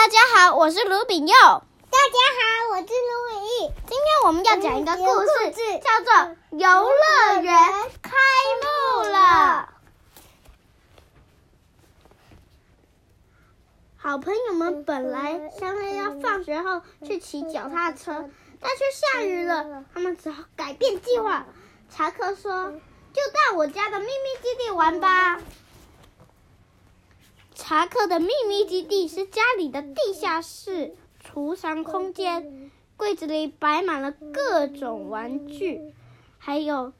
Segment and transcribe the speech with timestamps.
[0.00, 1.34] 大家好，我是卢炳佑。
[1.34, 3.72] 大家好，我是卢伟毅。
[3.88, 6.12] 今天我们要讲一个故事，叫做
[6.52, 7.52] 《游乐园
[8.00, 8.12] 开
[8.62, 9.68] 幕了》。
[13.96, 18.30] 好朋友们本来相约要放学后去骑脚踏车，
[18.60, 21.44] 但却下雨了，他们只好改变计划。
[21.90, 22.70] 查克说
[23.12, 23.20] ：“就
[23.50, 25.40] 到我家的秘密基地玩吧。”
[27.68, 35.92] 查克的秘密基地是家里的地下室储藏空间，柜子里摆满了各种玩具，
[36.38, 36.94] 还有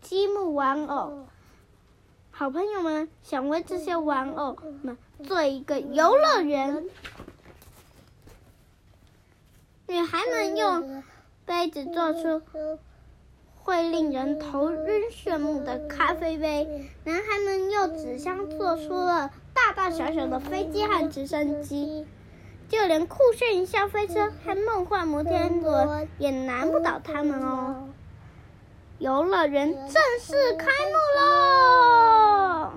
[0.00, 1.26] 积木玩偶。
[2.30, 6.88] 好朋友们想为这些玩偶们做一个游乐园。
[9.86, 11.04] 女孩们用
[11.44, 12.40] 杯子做出。
[13.68, 22.06] 会令人头晕眩目的咖啡杯，男孩们用纸箱做出了大大小小的飞机和直升机，
[22.66, 27.90] 就连酷炫云霄飞车和梦幻摩天轮也难不倒他们哦！
[29.00, 32.72] 游乐园正式开幕喽！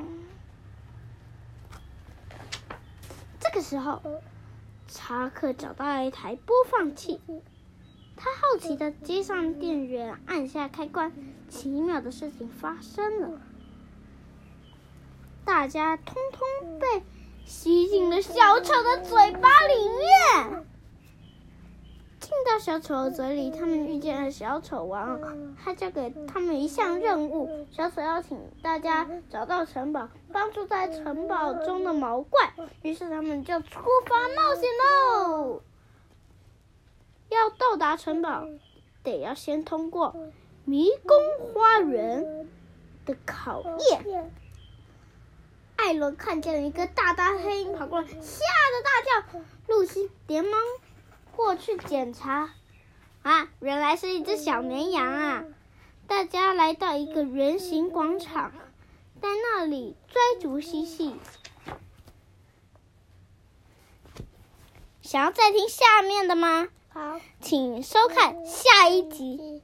[3.39, 4.01] 这个时候，
[4.89, 7.21] 查克找到了一台播放器。
[8.23, 11.11] 他好奇的接上电源，按下开关，
[11.49, 13.41] 奇妙的事情发生了，
[15.43, 17.01] 大家通通被
[17.45, 20.65] 吸进了小丑的嘴巴里面。
[22.19, 25.19] 进到小丑的嘴里，他们遇见了小丑王，
[25.57, 32.53] 他交给他们一项任务：小丑邀请大家找到城堡，帮助在城堡中的毛怪。
[32.83, 35.63] 于是他们就出发冒险喽。
[37.71, 38.49] 要到达城堡，
[39.01, 40.13] 得要先通过
[40.65, 42.49] 迷宫花园
[43.05, 44.29] 的考验。
[45.77, 49.39] 艾伦看见了一个大大黑影跑过来，吓得大叫。
[49.67, 50.59] 露西连忙
[51.33, 52.49] 过去检查，
[53.21, 55.45] 啊，原来是一只小绵羊啊！
[56.07, 58.51] 大家来到一个圆形广场，
[59.21, 61.15] 在那里追逐嬉戏。
[65.01, 66.67] 想要再听下面的吗？
[66.93, 69.61] 好，请收看下一集。